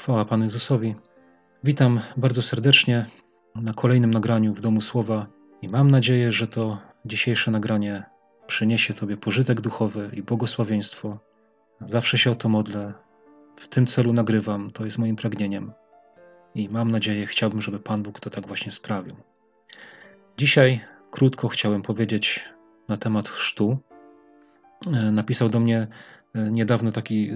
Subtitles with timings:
[0.00, 0.94] Chwała Panu Jezusowi.
[1.64, 3.06] Witam bardzo serdecznie
[3.54, 5.26] na kolejnym nagraniu w Domu Słowa
[5.62, 8.04] i mam nadzieję, że to dzisiejsze nagranie
[8.46, 11.18] przyniesie Tobie pożytek duchowy i błogosławieństwo.
[11.86, 12.92] Zawsze się o to modlę.
[13.56, 15.72] W tym celu nagrywam, to jest moim pragnieniem.
[16.54, 19.16] I mam nadzieję, chciałbym, żeby Pan Bóg to tak właśnie sprawił.
[20.36, 20.80] Dzisiaj
[21.10, 22.44] krótko chciałem powiedzieć
[22.88, 23.78] na temat chrztu.
[24.86, 25.86] E, napisał do mnie
[26.34, 27.34] niedawno taki e,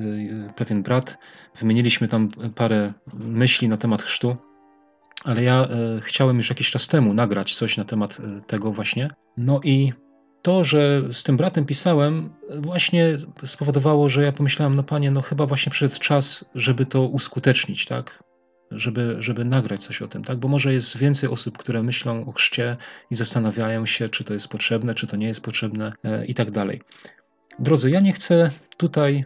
[0.57, 1.19] pewien brat.
[1.59, 4.37] Wymieniliśmy tam parę myśli na temat chrztu,
[5.25, 9.11] ale ja e, chciałem już jakiś czas temu nagrać coś na temat tego właśnie.
[9.37, 9.93] No i
[10.43, 12.31] to, że z tym bratem pisałem,
[12.61, 13.09] właśnie
[13.45, 18.25] spowodowało, że ja pomyślałem, no panie, no chyba właśnie przyszedł czas, żeby to uskutecznić, tak?
[18.71, 20.39] Żeby, żeby nagrać coś o tym, tak?
[20.39, 22.77] Bo może jest więcej osób, które myślą o chrzcie
[23.11, 25.93] i zastanawiają się, czy to jest potrzebne, czy to nie jest potrzebne
[26.27, 26.81] i tak dalej.
[27.59, 29.25] Drodzy, ja nie chcę tutaj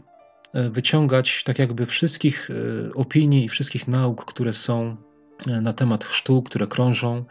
[0.54, 4.96] e, wyciągać tak jakby wszystkich e, opinii i wszystkich nauk, które są
[5.46, 7.24] e, na temat chrztu, które krążą.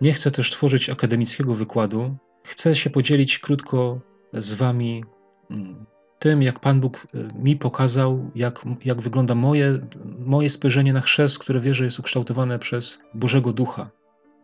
[0.00, 2.16] Nie chcę też tworzyć akademickiego wykładu.
[2.44, 4.00] Chcę się podzielić krótko
[4.32, 5.04] z Wami
[5.50, 5.86] mm,
[6.18, 9.78] tym, jak Pan Bóg mi pokazał, jak, jak wygląda moje,
[10.18, 13.90] moje spojrzenie na chrzest, które wierzę jest ukształtowane przez Bożego Ducha.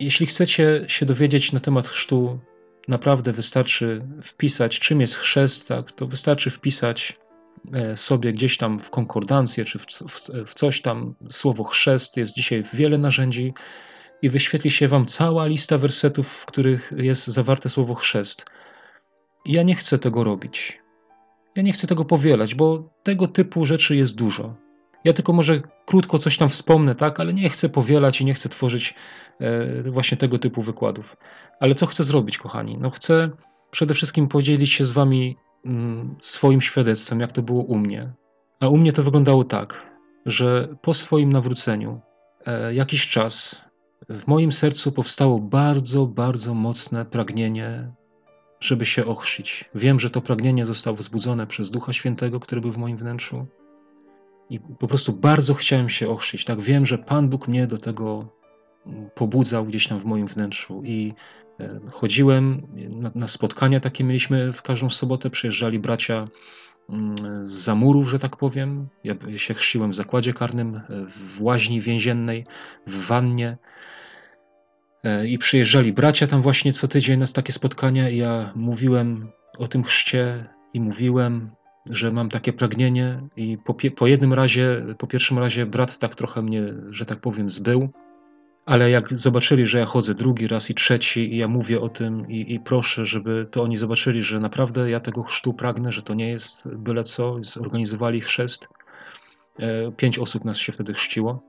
[0.01, 2.39] Jeśli chcecie się dowiedzieć na temat chrztu,
[2.89, 7.19] naprawdę wystarczy wpisać, czym jest chrzest, tak, to wystarczy wpisać
[7.73, 12.17] e, sobie gdzieś tam w konkordancję czy w, w, w coś tam słowo chrzest.
[12.17, 13.55] Jest dzisiaj wiele narzędzi
[14.23, 18.45] i wyświetli się Wam cała lista wersetów, w których jest zawarte słowo chrzest.
[19.47, 20.79] Ja nie chcę tego robić.
[21.57, 24.57] Ja nie chcę tego powielać, bo tego typu rzeczy jest dużo.
[25.05, 28.49] Ja tylko może krótko coś tam wspomnę, tak, ale nie chcę powielać i nie chcę
[28.49, 28.95] tworzyć
[29.41, 31.17] e, właśnie tego typu wykładów.
[31.61, 32.79] Ale co chcę zrobić, kochani?
[32.81, 33.31] No chcę
[33.71, 38.13] przede wszystkim podzielić się z wami mm, swoim świadectwem, jak to było u mnie.
[38.61, 39.87] A u mnie to wyglądało tak,
[40.27, 42.01] że po swoim nawróceniu
[42.47, 43.63] e, jakiś czas
[44.09, 47.93] w moim sercu powstało bardzo, bardzo mocne pragnienie,
[48.61, 49.71] żeby się ochrzcić.
[49.75, 53.47] Wiem, że to pragnienie zostało wzbudzone przez Ducha Świętego, który był w moim wnętrzu.
[54.51, 56.45] I po prostu bardzo chciałem się ochrzcić.
[56.45, 58.29] Tak wiem, że Pan Bóg mnie do tego
[59.15, 60.83] pobudzał gdzieś tam w moim wnętrzu.
[60.85, 61.15] I
[61.91, 65.31] chodziłem na, na spotkania takie mieliśmy w każdą sobotę.
[65.31, 66.29] Przyjeżdżali bracia
[66.89, 68.89] mm, z zamurów, że tak powiem.
[69.05, 72.45] Ja się chrzciłem w zakładzie karnym, e, w łaźni więziennej,
[72.87, 73.57] w wannie.
[75.05, 78.11] E, I przyjeżdżali bracia tam właśnie co tydzień na takie spotkania.
[78.11, 81.51] I ja mówiłem o tym chrzcie i mówiłem
[81.91, 86.43] że mam takie pragnienie i po, po jednym razie, po pierwszym razie brat tak trochę
[86.43, 87.89] mnie, że tak powiem, zbył,
[88.69, 92.31] ale jak zobaczyli, że ja chodzę drugi raz i trzeci i ja mówię o tym
[92.31, 96.15] i, i, proszę, żeby to oni zobaczyli, że naprawdę ja tego chrztu pragnę, że to
[96.15, 98.69] nie jest byle co, zorganizowali chrzest.
[99.59, 101.43] E, pięć osób nas się wtedy chrzciło.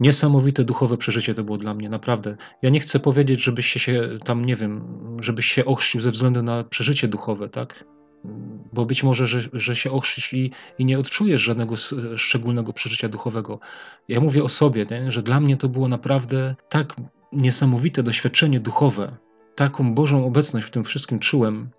[0.00, 2.36] Niesamowite duchowe przeżycie to było dla mnie, naprawdę.
[2.62, 4.84] Ja nie chcę powiedzieć, żebyś się tam, nie wiem,
[5.20, 7.84] żebyś się ochrzcił ze względu na przeżycie duchowe, tak?
[8.72, 11.74] Bo być może, że, że się ochrzcisz i, i nie odczujesz żadnego
[12.16, 13.58] szczególnego przeżycia duchowego.
[14.08, 15.12] Ja mówię o sobie, nie?
[15.12, 16.94] że dla mnie to było naprawdę tak
[17.32, 19.16] niesamowite doświadczenie duchowe,
[19.54, 21.70] taką Bożą obecność w tym wszystkim czułem,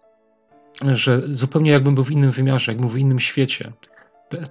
[0.93, 3.73] że zupełnie jakbym był w innym wymiarze, jakbym był w innym świecie.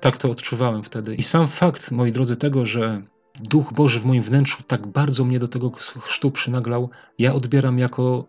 [0.01, 1.15] Tak to odczuwałem wtedy.
[1.15, 3.03] I sam fakt, moi drodzy, tego, że
[3.41, 5.71] Duch Boży w moim wnętrzu tak bardzo mnie do tego
[6.01, 8.29] chrztu przynaglał, ja odbieram jako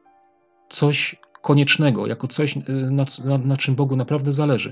[0.69, 1.15] coś
[1.47, 4.71] koniecznego, jako coś, y, na, na, na czym Bogu naprawdę zależy.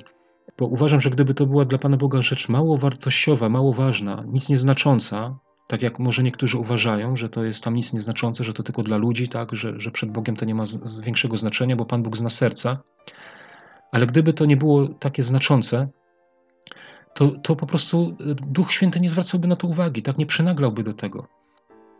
[0.58, 4.50] Bo uważam, że gdyby to była dla Pana Boga rzecz mało wartościowa, mało ważna, nic
[4.50, 8.84] nieznacząca, tak jak może niektórzy uważają, że to jest tam nic nieznaczące, że to tylko
[8.84, 11.86] dla ludzi, tak, że, że przed Bogiem to nie ma z, z większego znaczenia, bo
[11.86, 12.78] Pan Bóg zna serca.
[13.92, 15.88] Ale gdyby to nie było takie znaczące,
[17.14, 20.84] to, to po prostu y, Duch Święty nie zwracałby na to uwagi, tak nie przynaglałby
[20.84, 21.28] do tego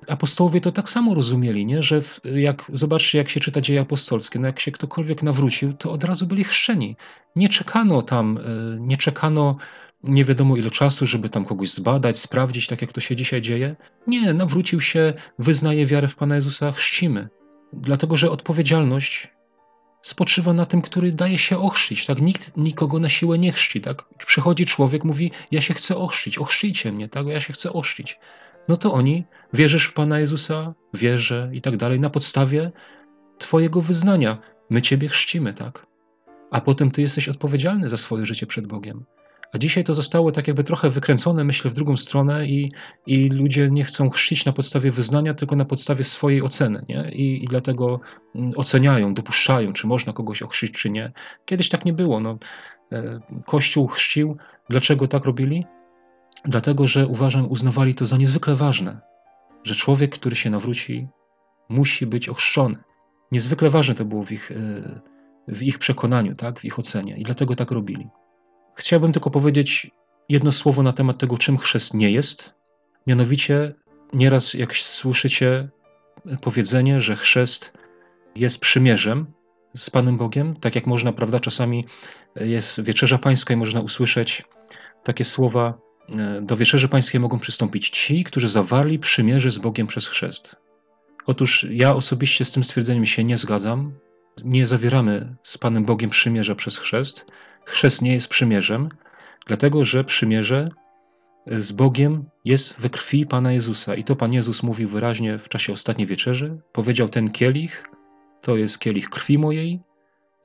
[0.08, 1.84] apostołowie to tak samo rozumieli, nie?
[1.84, 5.92] że w, jak zobaczcie, jak się czyta dzieje apostolskie, no jak się ktokolwiek nawrócił, to
[5.92, 6.96] od razu byli chrzczeni.
[7.36, 8.42] Nie czekano tam, e,
[8.80, 9.58] nie czekano
[10.04, 13.76] nie wiadomo ile czasu, żeby tam kogoś zbadać, sprawdzić, tak jak to się dzisiaj dzieje.
[14.08, 17.30] Nie, nawrócił się, wyznaje wiarę w Pana Jezusa, chrzcimy.
[17.74, 19.28] Dlatego, że odpowiedzialność
[20.02, 22.06] spoczywa na tym, który daje się ochrzcić.
[22.06, 22.22] Tak?
[22.22, 23.82] Nikt nikogo na siłę nie chrzci.
[23.82, 24.04] Tak?
[24.26, 27.28] Przychodzi człowiek, mówi, ja się chcę ochrzcić, ochrzcijcie mnie, tak?
[27.28, 28.20] ja się chcę ochrzcić
[28.68, 32.72] no to oni wierzysz w Pana Jezusa, wierzę i tak dalej, na podstawie
[33.38, 34.38] Twojego wyznania.
[34.70, 35.88] My Ciebie chrzcimy, tak?
[36.52, 39.06] A potem Ty jesteś odpowiedzialny za swoje życie przed Bogiem.
[39.54, 42.72] A dzisiaj to zostało tak jakby trochę wykręcone, myślę, w drugą stronę i,
[43.06, 47.12] i ludzie nie chcą chrzcić na podstawie wyznania, tylko na podstawie swojej oceny, nie?
[47.12, 48.00] I, i dlatego
[48.36, 51.12] mm, oceniają, dopuszczają, czy można kogoś ochrzcić, czy nie.
[51.46, 52.38] Kiedyś tak nie było, no.
[52.92, 54.38] E, Kościół chrzcił.
[54.70, 55.66] Dlaczego tak robili?
[56.46, 59.02] Dlatego że uważam, uznawali to za niezwykle ważne,
[59.64, 61.08] że człowiek, który się nawróci,
[61.70, 62.78] musi być ochrzczony.
[63.32, 64.56] Niezwykle ważne to było w ich, e,
[65.48, 68.10] w ich przekonaniu, tak, w ich ocenie i dlatego tak robili.
[68.76, 69.92] Chciałbym tylko powiedzieć
[70.30, 72.54] jedno słowo na temat tego, czym chrzest nie jest.
[73.08, 73.74] Mianowicie,
[74.14, 75.70] nieraz jak słyszycie
[76.42, 77.74] powiedzenie, że chrzest
[78.36, 79.26] jest przymierzem
[79.76, 81.86] z Panem Bogiem, tak jak można, prawda, czasami
[82.36, 84.44] jest wieczerza pańska i można usłyszeć
[85.04, 85.85] takie słowa,
[86.42, 90.56] do wieczerzy pańskiej mogą przystąpić ci, którzy zawarli przymierze z Bogiem przez chrzest.
[91.26, 93.94] Otóż ja osobiście z tym stwierdzeniem się nie zgadzam.
[94.44, 97.26] Nie zawieramy z Panem Bogiem przymierza przez chrzest.
[97.66, 98.90] Chrzest nie jest przymierzem,
[99.48, 100.70] dlatego że przymierze
[101.48, 103.96] z Bogiem jest we krwi Pana Jezusa.
[103.96, 106.58] I to Pan Jezus mówił wyraźnie w czasie ostatniej wieczerzy.
[106.72, 107.84] Powiedział: Ten kielich
[108.42, 109.80] to jest kielich krwi mojej,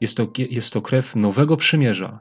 [0.01, 2.21] jest to, jest to krew nowego przymierza,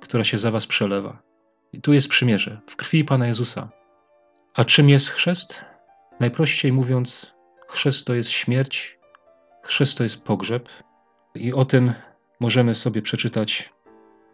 [0.00, 1.27] która się za Was przelewa.
[1.72, 3.68] I tu jest przymierze w krwi Pana Jezusa.
[4.54, 5.64] A czym jest chrzest?
[6.20, 7.34] Najprościej mówiąc,
[7.68, 8.98] chrzest to jest śmierć,
[9.62, 10.68] chrzest to jest pogrzeb.
[11.34, 11.92] I o tym
[12.40, 13.72] możemy sobie przeczytać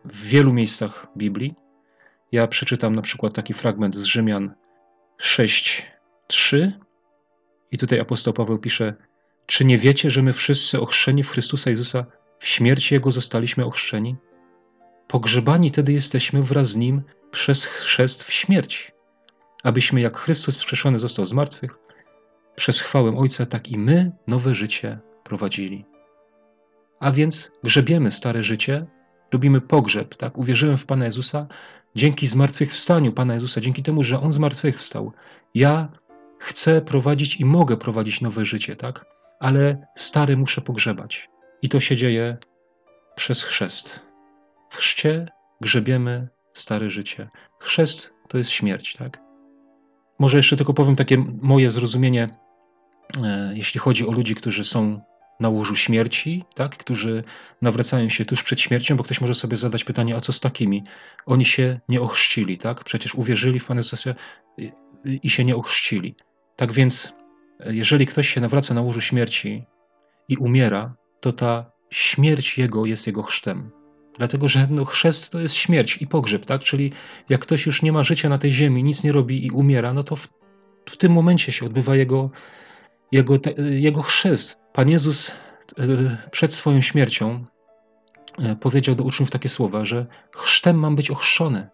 [0.05, 1.55] w wielu miejscach Biblii.
[2.33, 4.55] Ja przeczytam na przykład taki fragment z Rzymian
[5.19, 6.73] 6:3
[7.71, 8.95] i tutaj apostoł Paweł pisze:
[9.47, 12.07] Czy nie wiecie, że my wszyscy ochrzczeni w Chrystusa Jezusa
[12.39, 14.17] w śmierci Jego zostaliśmy ochrzczeni?
[15.09, 17.03] Pogrzebani tedy jesteśmy wraz z Nim
[17.35, 18.93] przez chrzest w śmierć,
[19.63, 21.79] abyśmy jak Chrystus wskrzeszony został z martwych,
[22.57, 25.85] przez chwałę Ojca, tak i my nowe życie prowadzili.
[27.01, 28.87] A więc grzebiemy stare życie,
[29.33, 30.39] robimy pogrzeb, tak?
[30.39, 31.47] Uwierzyłem w Pana Jezusa,
[31.95, 35.13] dzięki zmartwychwstaniu Pana Jezusa, dzięki temu, że On zmartwychwstał,
[35.55, 35.89] ja
[36.39, 39.05] chcę prowadzić i mogę prowadzić nowe życie, tak?
[39.41, 41.29] Ale stary muszę pogrzebać.
[41.63, 42.37] I to się dzieje
[43.17, 44.01] przez chrzest.
[44.71, 45.29] W chrzcie
[45.61, 47.29] grzebiemy stare życie.
[47.61, 49.21] Chrzest to jest śmierć, tak?
[50.19, 52.29] Może jeszcze tylko powiem takie moje zrozumienie,
[53.25, 55.01] e, jeśli chodzi o ludzi, którzy są
[55.41, 57.25] na łożu śmierci, tak, którzy
[57.63, 60.83] nawracają się tuż przed śmiercią, bo ktoś może sobie zadać pytanie, a co z takimi?
[61.27, 62.85] Oni się nie ochrzcili, tak?
[62.85, 64.15] Przecież uwierzyli w Pana Jezusa
[65.05, 66.15] i się nie ochrzcili.
[66.57, 67.13] Tak więc,
[67.67, 69.65] jeżeli ktoś się nawraca na łożu śmierci
[70.29, 73.71] i umiera, to ta śmierć jego jest jego chrztem.
[74.19, 76.61] Dlatego, że no, chrzest to jest śmierć i pogrzeb, tak?
[76.63, 76.93] Czyli
[77.29, 80.03] jak ktoś już nie ma życia na tej ziemi, nic nie robi i umiera, no
[80.03, 80.29] to w,
[80.87, 82.31] w tym momencie się odbywa jego,
[83.13, 84.61] jego, te, jego chrzest.
[84.73, 87.45] Pan Jezus e, przed swoją śmiercią
[88.39, 90.07] e, powiedział do uczniów takie słowa, że
[90.37, 91.69] chrztem mam być ochrzczony.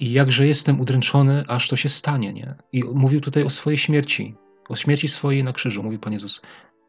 [0.00, 2.54] I jakże jestem udręczony, aż to się stanie, nie?
[2.72, 4.34] I mówił tutaj o swojej śmierci,
[4.68, 6.40] o śmierci swojej na krzyżu, mówi Pan Jezus.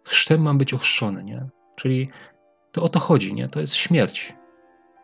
[0.04, 1.50] Chrztem mam być ochrzczony, nie?
[1.75, 2.10] Czyli
[2.72, 3.50] to o to chodzi, nie?
[3.50, 4.34] To jest śmierć.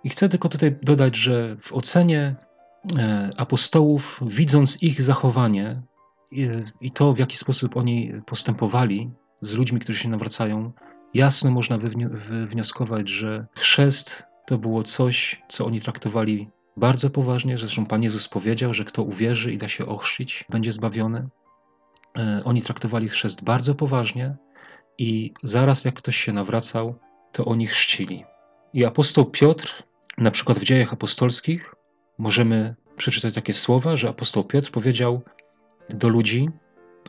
[0.04, 2.36] I chcę tylko tutaj dodać, że w ocenie
[2.98, 5.81] e, apostołów, widząc ich zachowanie
[6.81, 9.12] i to, w jaki sposób oni postępowali
[9.42, 10.72] z ludźmi, którzy się nawracają,
[11.13, 11.78] jasno można
[12.30, 17.57] wywnioskować, że chrzest to było coś, co oni traktowali bardzo poważnie.
[17.57, 21.30] Zresztą Pan Jezus powiedział, że kto uwierzy i da się ochrzcić, będzie zbawiony.
[22.18, 24.36] E, oni traktowali chrzest bardzo poważnie
[24.98, 26.95] i zaraz jak ktoś się nawracał,
[27.31, 28.25] to oni chrzcili.
[28.74, 29.84] I apostoł Piotr,
[30.19, 31.75] na przykład w dziejach apostolskich,
[32.18, 35.21] możemy przeczytać takie słowa, że apostoł Piotr powiedział
[35.90, 36.49] do ludzi,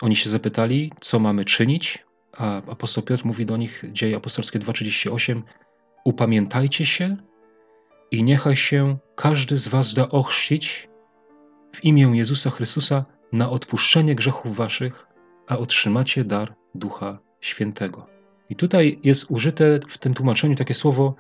[0.01, 2.05] oni się zapytali, co mamy czynić,
[2.37, 5.43] a apostoł Piotr mówi do nich, dzieje apostolskie 2,38,
[6.05, 7.17] upamiętajcie się
[8.11, 10.89] i niechaj się każdy z was da ochrzcić
[11.73, 15.07] w imię Jezusa Chrystusa na odpuszczenie grzechów waszych,
[15.49, 18.07] a otrzymacie dar Ducha Świętego.
[18.51, 21.15] I tutaj jest użyte w tym tłumaczeniu takie słowo: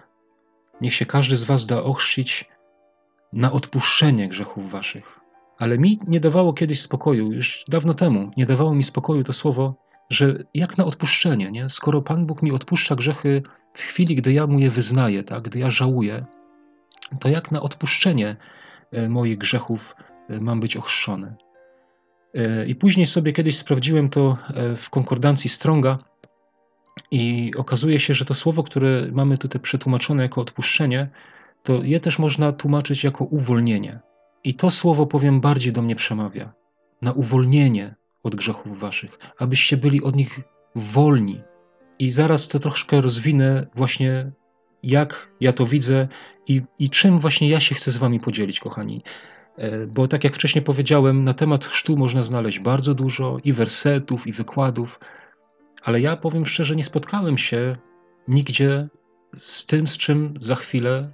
[0.80, 2.48] Niech się każdy z was da ochrzcić
[3.32, 5.20] na odpuszczenie grzechów waszych.
[5.58, 9.74] Ale mi nie dawało kiedyś spokoju, już dawno temu, nie dawało mi spokoju to słowo,
[10.10, 11.68] że jak na odpuszczenie, nie?
[11.68, 13.42] skoro Pan Bóg mi odpuszcza grzechy
[13.74, 15.42] w chwili, gdy ja mu je wyznaję, tak?
[15.42, 16.24] gdy ja żałuję,
[17.20, 18.36] to jak na odpuszczenie
[18.92, 19.96] e, moich grzechów
[20.28, 21.36] e, mam być ochrzczony.
[22.34, 24.36] E, I później sobie kiedyś sprawdziłem to
[24.76, 25.98] w konkordancji Stronga
[27.10, 31.08] i okazuje się, że to słowo, które mamy tutaj przetłumaczone jako odpuszczenie,
[31.62, 34.00] to je też można tłumaczyć jako uwolnienie.
[34.44, 36.52] I to słowo, powiem, bardziej do mnie przemawia.
[37.02, 40.40] Na uwolnienie od grzechów waszych, abyście byli od nich
[40.74, 41.40] wolni.
[41.98, 44.32] I zaraz to troszkę rozwinę, właśnie
[44.82, 46.08] jak ja to widzę
[46.46, 49.02] i, i czym właśnie ja się chcę z wami podzielić, kochani.
[49.56, 54.26] E, bo tak jak wcześniej powiedziałem, na temat chrztu można znaleźć bardzo dużo i wersetów,
[54.26, 55.00] i wykładów,
[55.82, 57.76] ale ja powiem szczerze, nie spotkałem się
[58.28, 58.88] nigdzie
[59.36, 61.12] z tym, z czym za chwilę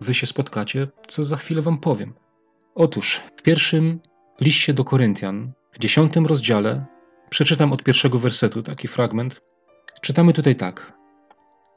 [0.00, 2.14] wy się spotkacie, co za chwilę wam powiem.
[2.74, 4.00] Otóż w pierwszym
[4.40, 6.86] liście do Koryntian w dziesiątym rozdziale,
[7.30, 9.40] przeczytam od pierwszego wersetu taki fragment.
[10.00, 10.92] Czytamy tutaj tak.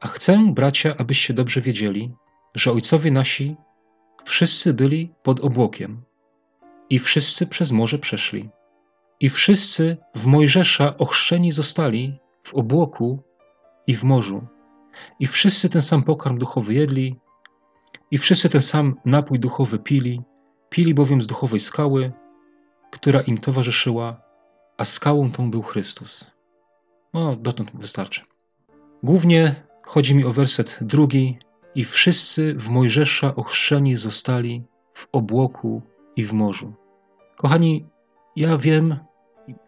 [0.01, 2.13] A chcę, bracia, abyście dobrze wiedzieli,
[2.55, 3.55] że ojcowie nasi
[4.25, 6.01] wszyscy byli pod obłokiem
[6.89, 8.49] i wszyscy przez morze przeszli.
[9.19, 12.19] I wszyscy w Mojżesza ochrzczeni zostali
[12.49, 13.23] w obłoku
[13.87, 14.47] i w morzu.
[15.19, 17.19] I wszyscy ten sam pokarm duchowy jedli,
[18.11, 20.21] i wszyscy ten sam napój duchowy pili,
[20.69, 22.11] pili bowiem z duchowej skały,
[22.91, 24.21] która im towarzyszyła,
[24.77, 26.31] a skałą tą był Chrystus.
[27.13, 28.21] No, dotąd wystarczy.
[29.03, 31.37] Głównie chodzi mi o werset drugi.
[31.75, 34.63] I wszyscy w Mojżesza ochrzczeni zostali
[34.93, 35.81] w obłoku
[36.15, 36.73] i w morzu.
[37.37, 37.85] Kochani,
[38.35, 38.99] ja wiem,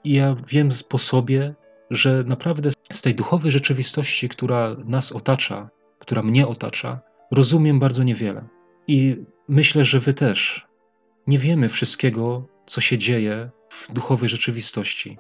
[0.04, 1.56] ja wiem po sobie,
[1.92, 5.70] że naprawdę z tej duchowej rzeczywistości, która nas otacza,
[6.00, 7.00] która mnie otacza,
[7.32, 8.48] rozumiem bardzo niewiele.
[8.88, 9.18] I
[9.48, 10.68] myślę, że Wy też
[11.28, 15.18] nie wiemy wszystkiego, co się dzieje w duchowej rzeczywistości.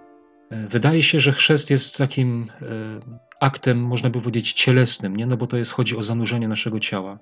[0.49, 2.65] E, wydaje się, że chrzest jest takim e,
[3.39, 5.25] aktem, można by powiedzieć, cielesnym, nie?
[5.25, 7.19] no bo to jest, chodzi o zanurzenie naszego ciała.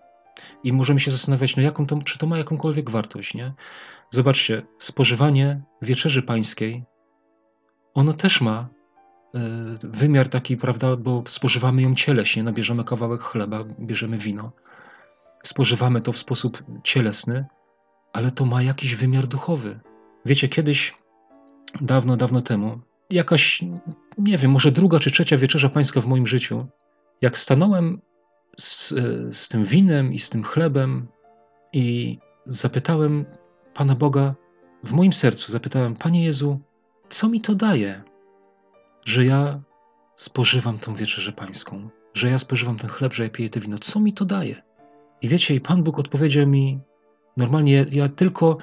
[0.64, 3.34] I możemy się zastanawiać, no jaką to, czy to ma jakąkolwiek wartość.
[3.34, 3.54] Nie?
[4.12, 6.84] Zobaczcie, spożywanie wieczerzy pańskiej,
[7.94, 8.70] ono też ma
[9.84, 14.52] wymiar taki, prawda, bo spożywamy ją cieleśnie, no bierzemy kawałek chleba, bierzemy wino,
[15.44, 17.46] spożywamy to w sposób cielesny,
[18.14, 19.80] ale to ma jakiś wymiar duchowy.
[20.26, 20.98] Wiecie, kiedyś,
[21.82, 23.62] dawno, dawno temu, jakaś,
[24.18, 26.68] nie wiem, może druga czy trzecia wieczerza pańska w moim życiu,
[27.22, 28.02] jak stanąłem
[28.60, 28.90] z,
[29.38, 31.08] z tym winem i z tym chlebem
[31.74, 33.26] i zapytałem
[33.74, 34.36] Pana Boga
[34.84, 36.60] w moim sercu, zapytałem, Panie Jezu,
[37.10, 38.04] co mi to daje,
[39.06, 39.62] że ja
[40.16, 44.00] spożywam tą wieczerzę pańską, że ja spożywam ten chleb, że ja piję to wino, co
[44.00, 44.62] mi to daje?
[45.22, 46.80] I wiecie, i Pan Bóg odpowiedział mi,
[47.38, 48.58] normalnie ja, tylko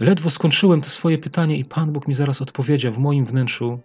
[0.00, 3.80] ledwo skończyłem to swoje pytanie i Pan Bóg mi zaraz odpowiedział w moim wnętrzu,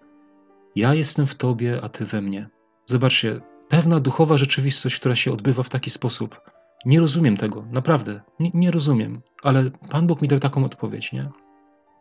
[0.76, 2.50] ja jestem w Tobie, a Ty we mnie.
[2.86, 6.42] Zobaczcie, pewna duchowa rzeczywistość, która się odbywa w taki sposób.
[6.86, 11.30] Nie rozumiem tego, naprawdę, nie, nie rozumiem, ale Pan Bóg mi dał taką odpowiedź, nie?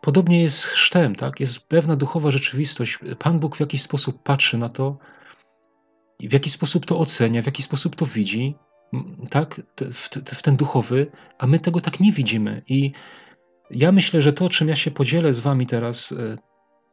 [0.00, 1.40] Podobnie jest z chrztem, tak?
[1.40, 2.98] Jest pewna duchowa rzeczywistość.
[3.18, 4.98] Pan Bóg w jakiś sposób patrzy na to,
[6.20, 8.54] w jaki sposób to ocenia, w jaki sposób to widzi,
[9.30, 9.60] tak?
[9.92, 12.62] W, w ten duchowy, a my tego tak nie widzimy.
[12.68, 12.92] I
[13.70, 16.36] ja myślę, że to, czym ja się podzielę z Wami teraz, e,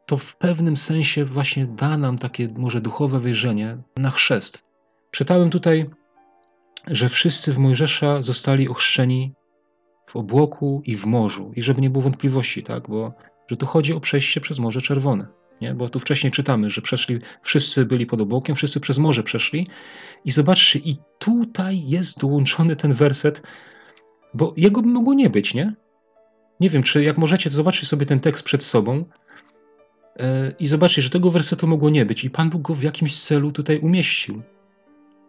[0.06, 4.66] to w pewnym sensie właśnie da nam takie może duchowe wejrzenie na chrzest.
[5.10, 5.90] Czytałem tutaj,
[6.86, 9.34] że wszyscy w Mojżesza zostali ochrzczeni
[10.16, 11.52] obłoku i w morzu.
[11.56, 12.88] I żeby nie było wątpliwości, tak?
[12.88, 13.12] Bo
[13.48, 15.26] że tu chodzi o przejście przez Morze Czerwone.
[15.60, 15.74] Nie?
[15.74, 19.66] Bo tu wcześniej czytamy, że przeszli, wszyscy byli pod obłokiem, wszyscy przez morze przeszli.
[20.24, 23.42] I zobaczcie, i tutaj jest dołączony ten werset,
[24.34, 25.74] bo jego by mogło nie być, nie?
[26.60, 29.04] Nie wiem, czy jak możecie, to zobaczcie sobie ten tekst przed sobą
[30.20, 33.22] e, i zobaczcie, że tego wersetu mogło nie być i Pan Bóg go w jakimś
[33.22, 34.42] celu tutaj umieścił.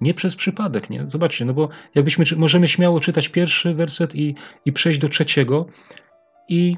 [0.01, 1.03] Nie przez przypadek, nie?
[1.09, 4.35] Zobaczcie, no bo jakbyśmy, możemy śmiało czytać pierwszy werset i,
[4.65, 5.65] i przejść do trzeciego
[6.49, 6.75] i,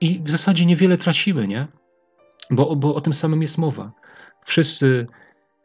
[0.00, 1.66] i w zasadzie niewiele tracimy, nie?
[2.50, 3.92] Bo, bo o tym samym jest mowa.
[4.44, 5.06] Wszyscy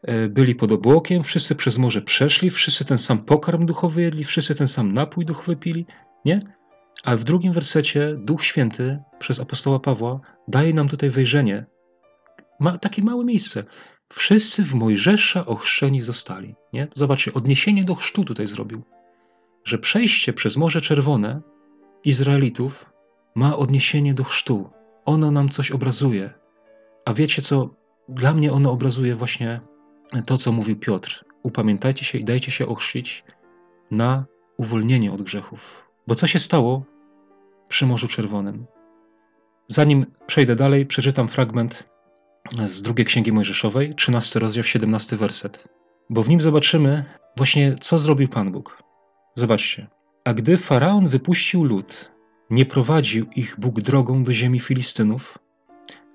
[0.02, 4.54] e, byli pod obłokiem, wszyscy przez morze przeszli, wszyscy ten sam pokarm duchowy jedli, wszyscy
[4.54, 5.86] ten sam napój duchowy pili,
[6.24, 6.40] nie?
[7.04, 11.66] A w drugim wersecie Duch Święty przez apostoła Pawła daje nam tutaj wejrzenie.
[12.60, 13.64] Ma takie małe miejsce.
[14.12, 16.54] Wszyscy w Mojżesza ochrzczeni zostali.
[16.72, 16.88] Nie?
[16.94, 18.82] Zobaczcie, odniesienie do chrztu tutaj zrobił.
[19.64, 21.40] Że przejście przez Morze Czerwone
[22.04, 22.92] Izraelitów
[23.34, 24.70] ma odniesienie do chrztu.
[25.04, 26.30] Ono nam coś obrazuje.
[27.04, 27.74] A wiecie co?
[28.08, 29.60] Dla mnie ono obrazuje właśnie
[30.26, 31.24] to, co mówił Piotr.
[31.42, 33.24] Upamiętajcie się i dajcie się ochrzcić
[33.90, 34.24] na
[34.56, 35.88] uwolnienie od grzechów.
[36.06, 36.84] Bo co się stało
[37.68, 38.66] przy Morzu Czerwonym?
[39.66, 41.84] Zanim przejdę dalej, przeczytam fragment
[42.66, 45.68] z drugiej Księgi Mojżeszowej, 13 rozdział, 17 werset.
[46.10, 47.04] Bo w nim zobaczymy
[47.36, 48.82] właśnie, co zrobił Pan Bóg.
[49.34, 49.86] Zobaczcie.
[50.24, 52.10] A gdy Faraon wypuścił lud,
[52.50, 55.38] nie prowadził ich Bóg drogą do ziemi Filistynów,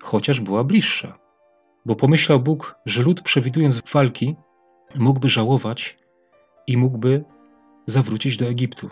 [0.02, 1.18] chociaż była bliższa.
[1.86, 4.36] Bo pomyślał Bóg, że lud przewidując walki,
[4.94, 5.98] mógłby żałować
[6.66, 7.24] i mógłby
[7.86, 8.90] zawrócić do Egiptu.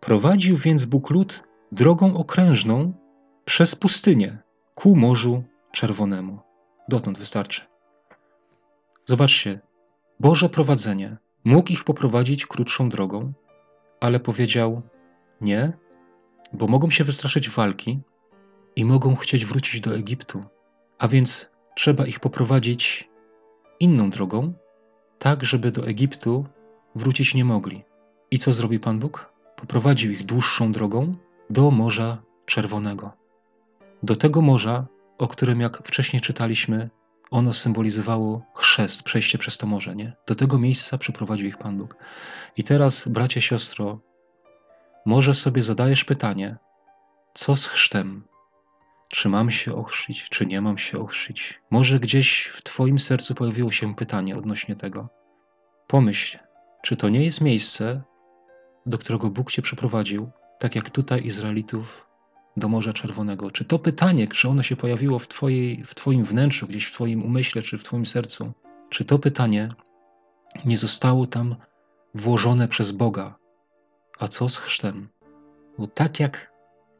[0.00, 1.42] Prowadził więc Bóg lud
[1.72, 2.92] drogą okrężną
[3.44, 4.38] przez pustynię
[4.74, 5.44] ku Morzu
[5.78, 6.38] Czerwonemu.
[6.88, 7.62] Dotąd wystarczy.
[9.06, 9.60] Zobaczcie,
[10.20, 13.32] Boże prowadzenie mógł ich poprowadzić krótszą drogą,
[14.00, 14.82] ale powiedział
[15.40, 15.72] nie,
[16.52, 18.00] bo mogą się wystraszyć walki
[18.76, 20.44] i mogą chcieć wrócić do Egiptu,
[20.98, 23.08] a więc trzeba ich poprowadzić
[23.80, 24.52] inną drogą,
[25.18, 26.46] tak żeby do Egiptu
[26.94, 27.84] wrócić nie mogli.
[28.30, 29.32] I co zrobi Pan Bóg?
[29.56, 31.14] poprowadził ich dłuższą drogą
[31.50, 33.12] do Morza Czerwonego.
[34.02, 34.86] do tego morza,
[35.18, 36.90] o którym, jak wcześniej czytaliśmy,
[37.30, 40.12] ono symbolizowało chrzest, przejście przez to morze, nie?
[40.26, 41.96] Do tego miejsca przyprowadził ich Pan Bóg.
[42.56, 44.00] I teraz, bracie, siostro,
[45.06, 46.56] może sobie zadajesz pytanie,
[47.34, 48.24] co z chrztem?
[49.08, 51.60] Czy mam się ochrzcić, czy nie mam się ochrzcić?
[51.70, 55.08] Może gdzieś w Twoim sercu pojawiło się pytanie odnośnie tego.
[55.86, 56.38] Pomyśl,
[56.82, 58.02] czy to nie jest miejsce,
[58.86, 62.07] do którego Bóg Cię przeprowadził, tak jak tutaj Izraelitów
[62.58, 63.50] do Morza Czerwonego?
[63.50, 67.22] Czy to pytanie, czy ono się pojawiło w, twojej, w Twoim wnętrzu, gdzieś w Twoim
[67.22, 68.52] umyśle, czy w Twoim sercu,
[68.88, 69.74] czy to pytanie
[70.64, 71.56] nie zostało tam
[72.14, 73.38] włożone przez Boga?
[74.18, 75.08] A co z chrztem?
[75.78, 76.52] Bo tak jak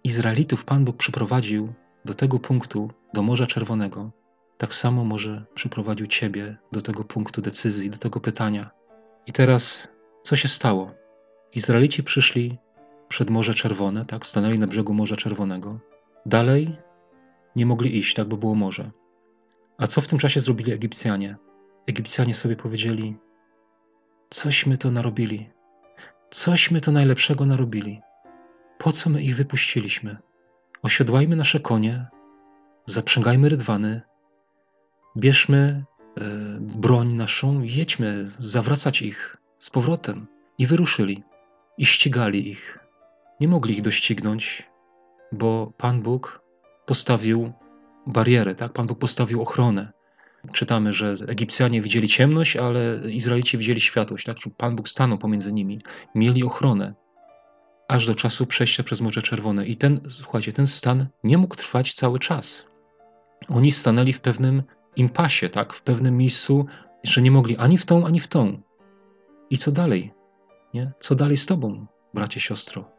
[0.04, 1.72] Izraelitów Pan Bóg przyprowadził
[2.04, 4.10] do tego punktu, do Morza Czerwonego,
[4.58, 8.70] tak samo może przyprowadził Ciebie do tego punktu decyzji, do tego pytania.
[9.26, 9.88] I teraz,
[10.22, 10.94] co się stało?
[11.54, 12.58] Izraelici przyszli
[13.08, 15.78] przed Morze Czerwone, tak, stanęli na brzegu Morza Czerwonego.
[16.26, 16.76] Dalej
[17.56, 18.90] nie mogli iść, tak, bo było morze.
[19.78, 21.36] A co w tym czasie zrobili Egipcjanie?
[21.86, 23.16] Egipcjanie sobie powiedzieli:
[24.30, 25.50] Cośmy to narobili,
[26.30, 28.00] cośmy to najlepszego narobili.
[28.78, 30.16] Po co my ich wypuściliśmy?
[30.82, 32.06] Osiodłajmy nasze konie,
[32.86, 34.02] zaprzęgajmy rydwany,
[35.16, 35.84] bierzmy
[36.16, 36.22] e,
[36.60, 40.26] broń naszą i jedźmy zawracać ich z powrotem.
[40.58, 41.24] I wyruszyli
[41.78, 42.78] i ścigali ich.
[43.40, 44.70] Nie mogli ich doścignąć,
[45.32, 46.42] bo Pan Bóg
[46.86, 47.52] postawił
[48.06, 48.72] barierę, tak?
[48.72, 49.92] Pan Bóg postawił ochronę.
[50.52, 54.36] Czytamy, że Egipcjanie widzieli ciemność, ale Izraelici widzieli światłość, tak?
[54.56, 55.78] Pan Bóg stanął pomiędzy nimi,
[56.14, 56.94] mieli ochronę
[57.88, 59.66] aż do czasu przejścia przez Morze Czerwone.
[59.66, 62.66] I ten, słuchajcie, ten stan nie mógł trwać cały czas.
[63.48, 64.62] Oni stanęli w pewnym
[64.96, 65.72] impasie, tak?
[65.72, 66.66] W pewnym miejscu,
[67.04, 68.60] że nie mogli ani w tą, ani w tą.
[69.50, 70.12] I co dalej?
[70.74, 70.92] Nie?
[71.00, 72.97] Co dalej z tobą, bracie, siostro?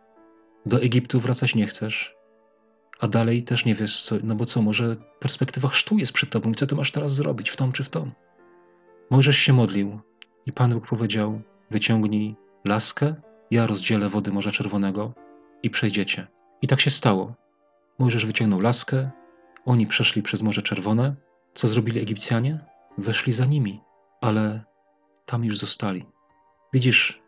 [0.69, 2.15] Do Egiptu wracać nie chcesz,
[2.99, 6.51] a dalej też nie wiesz, co, no bo co, może perspektywa chrztu jest przed tobą
[6.51, 8.11] i co ty masz teraz zrobić, w tą czy w tą?
[9.09, 10.00] Możesz się modlił
[10.46, 11.41] i Pan Bóg powiedział,
[11.72, 13.15] wyciągnij laskę,
[13.51, 15.13] ja rozdzielę wody Morza Czerwonego
[15.63, 16.27] i przejdziecie.
[16.61, 17.35] I tak się stało.
[18.00, 19.09] Mojżesz wyciągnął laskę,
[19.65, 21.15] oni przeszli przez Morze Czerwone.
[21.53, 22.59] Co zrobili Egipcjanie?
[22.98, 23.81] Weszli za nimi,
[24.22, 24.63] ale
[25.25, 26.05] tam już zostali.
[26.74, 27.22] Widzisz,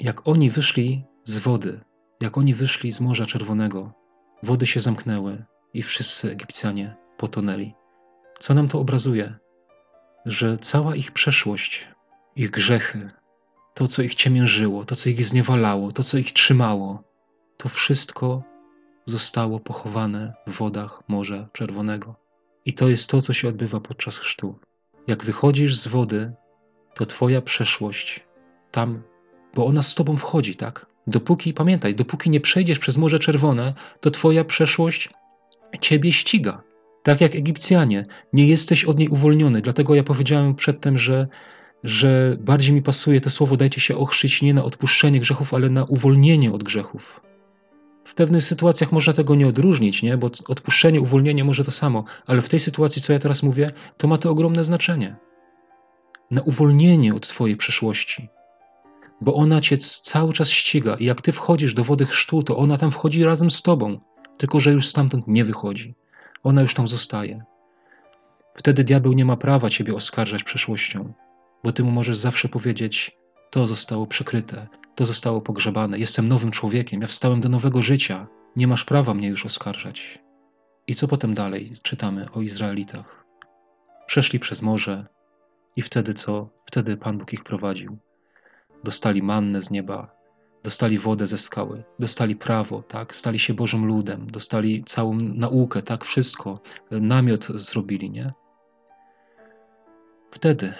[0.00, 1.80] jak oni wyszli z wody,
[2.20, 3.92] jak oni wyszli z Morza Czerwonego,
[4.42, 7.74] wody się zamknęły i wszyscy Egipcjanie potonęli.
[8.38, 9.34] Co nam to obrazuje?
[10.26, 11.88] Że cała ich przeszłość,
[12.36, 13.10] ich grzechy,
[13.74, 17.02] to, co ich ciemiężyło, to, co ich zniewalało, to, co ich trzymało,
[17.56, 18.42] to wszystko
[19.04, 22.14] zostało pochowane w wodach Morza Czerwonego.
[22.64, 24.58] I to jest to, co się odbywa podczas chrztu.
[25.06, 26.32] Jak wychodzisz z wody,
[26.94, 28.26] to Twoja przeszłość
[28.70, 29.02] tam,
[29.54, 30.86] bo ona z Tobą wchodzi, tak?
[31.06, 35.10] Dopóki, pamiętaj, dopóki nie przejdziesz przez Morze Czerwone, to Twoja przeszłość
[35.80, 36.62] Ciebie ściga.
[37.02, 39.60] Tak jak Egipcjanie, nie jesteś od niej uwolniony.
[39.60, 41.28] Dlatego ja powiedziałem przedtem, że
[41.84, 45.84] że bardziej mi pasuje to słowo dajcie się ochrzyć nie na odpuszczenie grzechów, ale na
[45.84, 47.20] uwolnienie od grzechów.
[48.04, 50.16] W pewnych sytuacjach można tego nie odróżnić, nie?
[50.16, 54.08] bo odpuszczenie, uwolnienie może to samo, ale w tej sytuacji, co ja teraz mówię, to
[54.08, 55.16] ma to ogromne znaczenie.
[56.30, 58.28] Na uwolnienie od Twojej przeszłości,
[59.20, 62.78] bo ona Cię cały czas ściga i jak Ty wchodzisz do wody chrztu, to ona
[62.78, 64.00] tam wchodzi razem z Tobą,
[64.36, 65.94] tylko że już stamtąd nie wychodzi.
[66.42, 67.44] Ona już tam zostaje.
[68.54, 71.12] Wtedy diabeł nie ma prawa Ciebie oskarżać przeszłością
[71.66, 73.16] bo ty mu możesz zawsze powiedzieć:
[73.50, 78.26] To zostało przykryte, to zostało pogrzebane, jestem nowym człowiekiem, ja wstałem do nowego życia,
[78.56, 80.18] nie masz prawa mnie już oskarżać.
[80.86, 83.24] I co potem dalej czytamy o Izraelitach?
[84.06, 85.06] Przeszli przez morze
[85.76, 86.48] i wtedy co?
[86.66, 87.98] Wtedy Pan Bóg ich prowadził.
[88.86, 90.16] Dostali mannę z nieba,
[90.64, 93.16] dostali wodę ze skały, dostali prawo, tak?
[93.16, 96.04] Stali się Bożym ludem, dostali całą naukę, tak?
[96.04, 96.60] Wszystko.
[96.90, 98.32] Namiot zrobili, nie?
[100.30, 100.74] Wtedy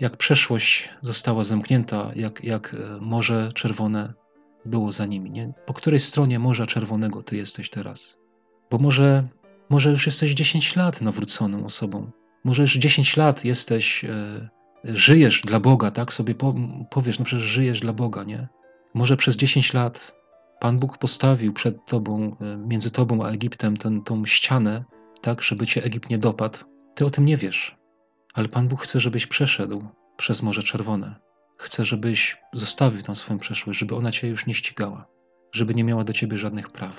[0.00, 4.14] jak przeszłość została zamknięta, jak, jak e, Morze Czerwone
[4.64, 5.30] było za nimi.
[5.30, 5.52] Nie?
[5.66, 8.18] Po której stronie Morza Czerwonego ty jesteś teraz?
[8.70, 9.28] Bo może,
[9.68, 12.10] może już jesteś 10 lat nawróconą osobą.
[12.44, 14.48] Może już 10 lat jesteś, e,
[14.84, 16.12] żyjesz dla Boga, tak?
[16.12, 16.54] Sobie po,
[16.90, 18.48] powiesz, no przecież żyjesz dla Boga, nie?
[18.94, 20.12] Może przez 10 lat
[20.60, 24.84] Pan Bóg postawił przed tobą, e, między tobą a Egiptem ten, tą ścianę,
[25.20, 26.58] tak, żeby cię Egipt nie dopadł.
[26.94, 27.76] Ty o tym nie wiesz.
[28.34, 29.84] Ale Pan Bóg chce, żebyś przeszedł
[30.16, 31.14] przez Morze Czerwone.
[31.58, 35.06] Chce, żebyś zostawił tą swoją przeszłość, żeby ona cię już nie ścigała,
[35.52, 36.94] żeby nie miała do ciebie żadnych praw.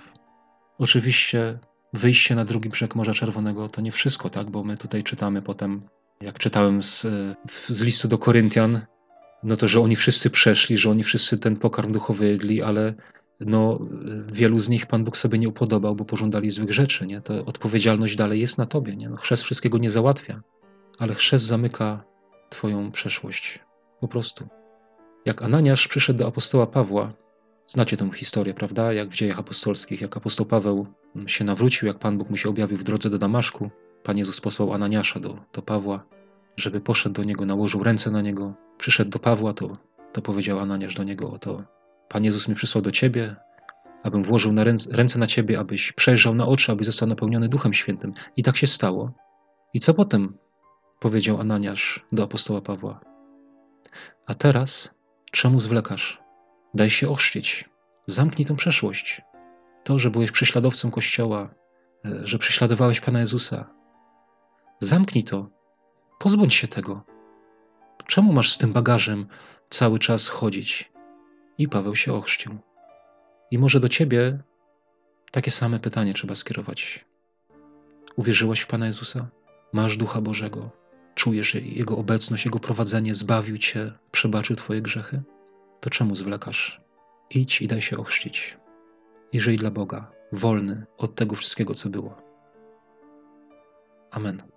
[0.78, 1.60] Oczywiście
[1.94, 4.50] wyjście na drugi brzeg Morza Czerwonego to nie wszystko, tak?
[4.50, 5.82] Bo my tutaj czytamy potem,
[6.22, 7.08] jak czytałem z,
[7.68, 8.82] z listu do Koryntian,
[9.44, 12.94] no to, że oni wszyscy przeszli, że oni wszyscy ten pokarm duchowy jedli, ale
[13.40, 13.80] no,
[14.32, 17.08] wielu z nich Pan Bóg sobie nie upodobał, bo pożądali złych rzeczy.
[17.08, 17.22] Nie?
[17.22, 18.96] To odpowiedzialność dalej jest na tobie.
[18.96, 19.10] Nie?
[19.10, 20.42] No, chrzest wszystkiego nie załatwia,
[21.00, 22.04] ale chrzest zamyka
[22.50, 23.60] Twoją przeszłość.
[24.00, 24.48] Po prostu.
[25.26, 27.14] Jak Ananiasz przyszedł do apostoła Pawła,
[27.66, 28.94] znacie tę historię, prawda?
[28.94, 30.88] Jak w dziejach apostolskich, jak apostoł Paweł
[31.28, 33.70] się nawrócił, jak Pan Bóg mu się objawił w drodze do Damaszku,
[34.04, 36.06] Pan Jezus posłał Ananiasza do, do Pawła,
[36.58, 38.54] żeby poszedł do niego, nałożył ręce na niego.
[38.78, 39.78] Przyszedł do Pawła, to,
[40.14, 41.64] to powiedział Ananiasz do niego: Oto
[42.10, 43.36] Pan Jezus mnie przysłał do ciebie,
[44.04, 47.74] abym włożył na ręce, ręce na ciebie, abyś przejrzał na oczy, abyś został napełniony Duchem
[47.74, 48.14] Świętym.
[48.38, 49.12] I tak się stało.
[49.74, 50.38] I co potem?
[51.00, 53.00] powiedział Ananiasz do apostoła Pawła.
[54.26, 54.90] A teraz
[55.32, 56.22] czemu zwlekasz?
[56.74, 57.70] Daj się ochrzcić.
[58.06, 59.22] Zamknij tę przeszłość.
[59.84, 61.50] To, że byłeś prześladowcą Kościoła,
[62.06, 63.70] e, że prześladowałeś Pana Jezusa.
[64.84, 65.50] Zamknij to.
[66.20, 67.04] Pozbądź się tego.
[68.08, 69.28] Czemu masz z tym bagażem
[69.70, 70.92] cały czas chodzić?
[71.58, 72.58] I Paweł się ochrzcił.
[73.52, 74.44] I może do ciebie
[75.32, 77.06] takie same pytanie trzeba skierować.
[78.16, 79.28] Uwierzyłaś w Pana Jezusa?
[79.74, 80.70] Masz Ducha Bożego?
[81.16, 85.22] Czujesz Jego obecność, Jego prowadzenie, zbawił cię, przebaczył twoje grzechy?
[85.80, 86.82] To czemu zwlekasz?
[87.30, 88.58] Idź i daj się ochrzcić.
[89.32, 92.22] I żyj dla Boga, wolny od tego wszystkiego, co było.
[94.12, 94.51] Amen.